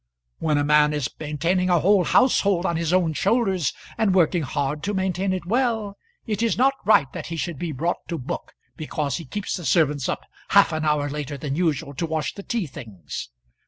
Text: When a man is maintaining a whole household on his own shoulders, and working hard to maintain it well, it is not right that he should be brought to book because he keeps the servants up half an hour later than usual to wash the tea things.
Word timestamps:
When 0.39 0.57
a 0.57 0.63
man 0.63 0.93
is 0.93 1.11
maintaining 1.19 1.69
a 1.69 1.79
whole 1.79 2.05
household 2.05 2.65
on 2.65 2.75
his 2.75 2.91
own 2.91 3.13
shoulders, 3.13 3.71
and 3.99 4.15
working 4.15 4.41
hard 4.41 4.81
to 4.81 4.95
maintain 4.95 5.31
it 5.31 5.45
well, 5.45 5.95
it 6.25 6.41
is 6.41 6.57
not 6.57 6.73
right 6.83 7.05
that 7.13 7.27
he 7.27 7.35
should 7.37 7.59
be 7.59 7.71
brought 7.71 8.07
to 8.07 8.17
book 8.17 8.53
because 8.75 9.17
he 9.17 9.25
keeps 9.25 9.55
the 9.57 9.63
servants 9.63 10.09
up 10.09 10.23
half 10.47 10.71
an 10.71 10.85
hour 10.85 11.07
later 11.07 11.37
than 11.37 11.55
usual 11.55 11.93
to 11.93 12.07
wash 12.07 12.33
the 12.33 12.41
tea 12.41 12.65
things. 12.65 13.29